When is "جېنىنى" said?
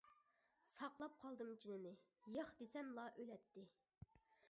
1.65-1.93